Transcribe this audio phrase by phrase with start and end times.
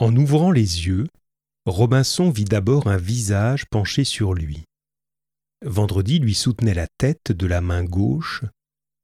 [0.00, 1.08] En ouvrant les yeux,
[1.66, 4.64] Robinson vit d'abord un visage penché sur lui.
[5.62, 8.42] Vendredi lui soutenait la tête de la main gauche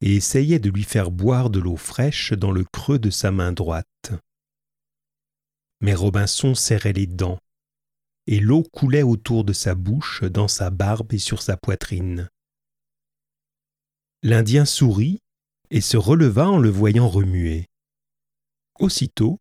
[0.00, 3.52] et essayait de lui faire boire de l'eau fraîche dans le creux de sa main
[3.52, 4.12] droite.
[5.82, 7.38] Mais Robinson serrait les dents,
[8.26, 12.30] et l'eau coulait autour de sa bouche, dans sa barbe et sur sa poitrine.
[14.22, 15.20] L'Indien sourit
[15.68, 17.66] et se releva en le voyant remuer.
[18.78, 19.40] Aussitôt,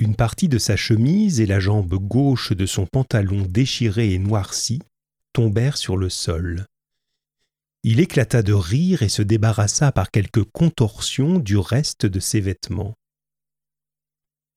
[0.00, 4.80] une partie de sa chemise et la jambe gauche de son pantalon déchiré et noirci
[5.34, 6.64] tombèrent sur le sol.
[7.82, 12.94] Il éclata de rire et se débarrassa par quelques contorsions du reste de ses vêtements.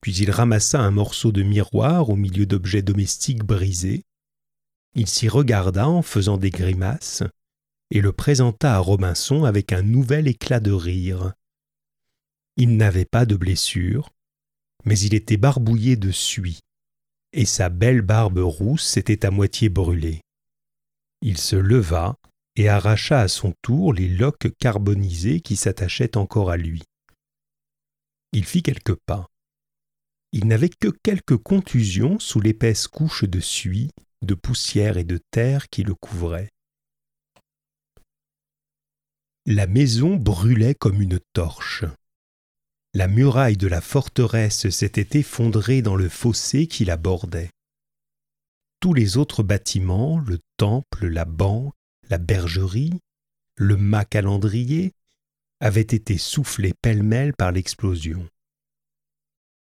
[0.00, 4.02] Puis il ramassa un morceau de miroir au milieu d'objets domestiques brisés.
[4.94, 7.22] Il s'y regarda en faisant des grimaces
[7.90, 11.34] et le présenta à Robinson avec un nouvel éclat de rire.
[12.56, 14.10] Il n'avait pas de blessure,
[14.84, 16.60] mais il était barbouillé de suie,
[17.32, 20.20] et sa belle barbe rousse était à moitié brûlée.
[21.20, 22.16] Il se leva
[22.56, 26.82] et arracha à son tour les loques carbonisées qui s'attachaient encore à lui.
[28.32, 29.28] Il fit quelques pas.
[30.32, 33.90] Il n'avait que quelques contusions sous l'épaisse couche de suie,
[34.22, 36.50] de poussière et de terre qui le couvrait.
[39.46, 41.84] La maison brûlait comme une torche.
[42.96, 47.50] La muraille de la forteresse s'était effondrée dans le fossé qui la bordait.
[48.78, 51.74] Tous les autres bâtiments, le temple, la banque,
[52.08, 53.00] la bergerie,
[53.56, 54.92] le mât calendrier,
[55.58, 58.28] avaient été soufflés pêle-mêle par l'explosion.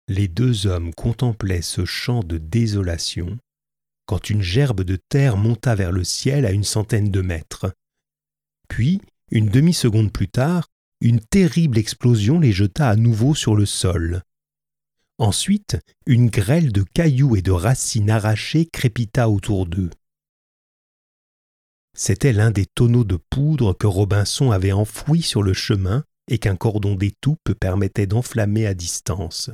[0.09, 3.39] Les deux hommes contemplaient ce champ de désolation
[4.05, 7.73] quand une gerbe de terre monta vers le ciel à une centaine de mètres.
[8.69, 10.69] Puis, une demi-seconde plus tard,
[11.03, 14.23] une terrible explosion les jeta à nouveau sur le sol.
[15.19, 19.91] Ensuite, une grêle de cailloux et de racines arrachées crépita autour d'eux.
[21.93, 26.55] C'était l'un des tonneaux de poudre que Robinson avait enfoui sur le chemin et qu'un
[26.55, 29.51] cordon d'étoupe permettait d'enflammer à distance.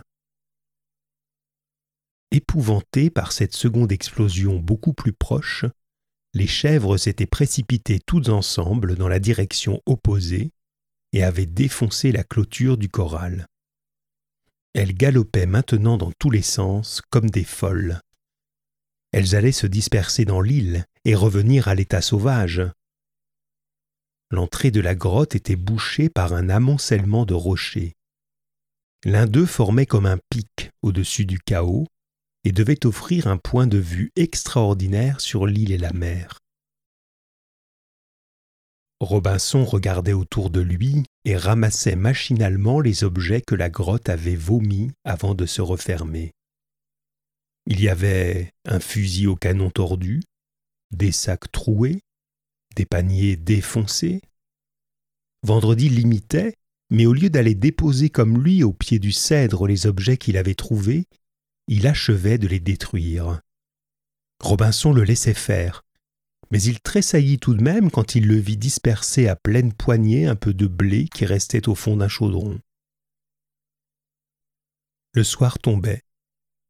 [2.30, 5.64] Épouvantés par cette seconde explosion beaucoup plus proche,
[6.34, 10.52] les chèvres s'étaient précipitées toutes ensemble dans la direction opposée
[11.12, 13.46] et avaient défoncé la clôture du corral.
[14.74, 18.00] Elles galopaient maintenant dans tous les sens comme des folles.
[19.12, 22.62] Elles allaient se disperser dans l'île et revenir à l'état sauvage.
[24.30, 27.94] L'entrée de la grotte était bouchée par un amoncellement de rochers.
[29.04, 31.86] L'un d'eux formait comme un pic au-dessus du chaos,
[32.44, 36.38] et devait offrir un point de vue extraordinaire sur l'île et la mer.
[39.00, 44.90] Robinson regardait autour de lui et ramassait machinalement les objets que la grotte avait vomis
[45.04, 46.32] avant de se refermer.
[47.66, 50.22] Il y avait un fusil au canon tordu,
[50.90, 52.00] des sacs troués,
[52.74, 54.20] des paniers défoncés.
[55.42, 56.54] Vendredi l'imitait,
[56.90, 60.54] mais au lieu d'aller déposer comme lui au pied du cèdre les objets qu'il avait
[60.54, 61.04] trouvés,
[61.68, 63.40] il achevait de les détruire.
[64.42, 65.84] Robinson le laissait faire,
[66.50, 70.36] mais il tressaillit tout de même quand il le vit disperser à pleine poignée un
[70.36, 72.58] peu de blé qui restait au fond d'un chaudron.
[75.14, 76.02] Le soir tombait,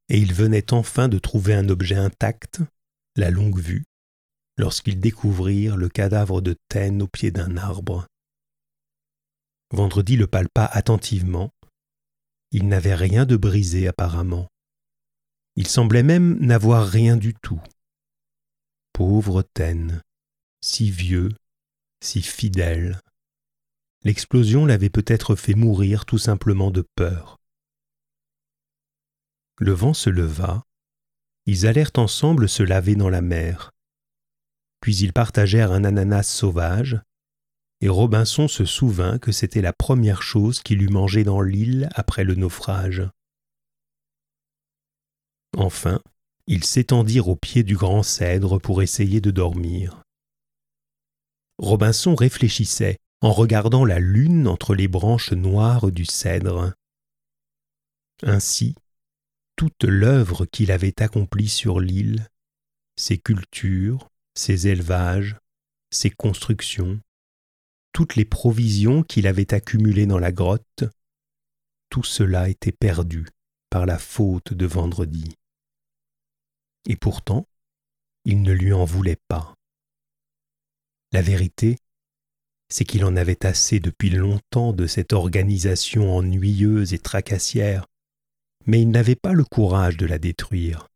[0.09, 2.61] et il venait enfin de trouver un objet intact,
[3.17, 3.85] la longue vue,
[4.57, 8.07] lorsqu'ils découvrirent le cadavre de Taine au pied d'un arbre.
[9.71, 11.51] Vendredi le palpa attentivement.
[12.53, 14.49] Il n'avait rien de brisé apparemment.
[15.57, 17.61] Il semblait même n'avoir rien du tout.
[18.99, 20.03] Pauvre Taine,
[20.61, 21.29] si vieux,
[22.03, 23.01] si fidèle.
[24.03, 27.39] L'explosion l'avait peut-être fait mourir tout simplement de peur.
[29.61, 30.65] Le vent se leva,
[31.47, 33.71] ils allèrent ensemble se laver dans la mer.
[34.81, 37.01] Puis ils partagèrent un ananas sauvage,
[37.81, 42.25] et Robinson se souvint que c'était la première chose qu'il eût mangée dans l'île après
[42.25, 43.09] le naufrage.
[45.57, 46.03] Enfin,
[46.51, 50.03] ils s'étendirent au pied du grand cèdre pour essayer de dormir.
[51.59, 56.73] Robinson réfléchissait en regardant la lune entre les branches noires du cèdre.
[58.23, 58.75] Ainsi,
[59.57, 62.27] toute l'œuvre qu'il avait accomplie sur l'île,
[62.97, 65.37] ses cultures, ses élevages,
[65.91, 66.99] ses constructions,
[67.93, 70.85] toutes les provisions qu'il avait accumulées dans la grotte,
[71.91, 73.27] tout cela était perdu
[73.69, 75.35] par la faute de vendredi.
[76.87, 77.47] Et pourtant,
[78.25, 79.55] il ne lui en voulait pas.
[81.13, 81.79] La vérité,
[82.69, 87.87] c'est qu'il en avait assez depuis longtemps de cette organisation ennuyeuse et tracassière,
[88.67, 90.89] mais ils n'avaient pas le courage de la détruire.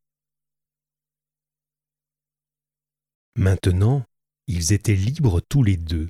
[3.36, 4.04] Maintenant,
[4.46, 6.08] ils étaient libres tous les deux.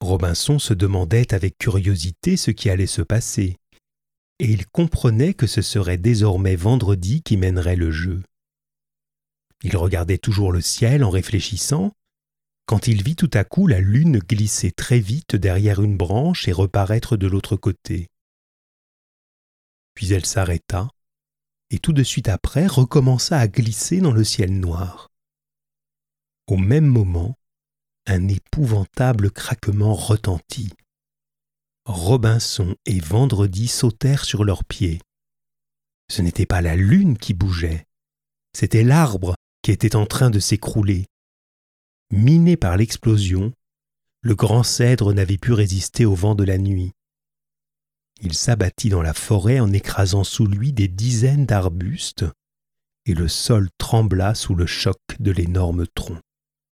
[0.00, 3.56] Robinson se demandait avec curiosité ce qui allait se passer,
[4.38, 8.22] et il comprenait que ce serait désormais vendredi qui mènerait le jeu.
[9.62, 11.92] Il regardait toujours le ciel en réfléchissant,
[12.66, 16.52] quand il vit tout à coup la lune glisser très vite derrière une branche et
[16.52, 18.08] reparaître de l'autre côté.
[19.94, 20.88] Puis elle s'arrêta,
[21.70, 25.08] et tout de suite après recommença à glisser dans le ciel noir.
[26.48, 27.36] Au même moment,
[28.06, 30.72] un épouvantable craquement retentit.
[31.86, 35.00] Robinson et Vendredi sautèrent sur leurs pieds.
[36.10, 37.86] Ce n'était pas la lune qui bougeait,
[38.56, 41.06] c'était l'arbre qui était en train de s'écrouler.
[42.10, 43.52] Miné par l'explosion,
[44.20, 46.92] le grand cèdre n'avait pu résister au vent de la nuit.
[48.20, 52.24] Il s'abattit dans la forêt en écrasant sous lui des dizaines d'arbustes,
[53.04, 56.18] et le sol trembla sous le choc de l'énorme tronc.